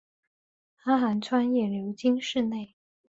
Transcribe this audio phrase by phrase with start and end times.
[0.85, 2.73] 阿寒川也流经市内。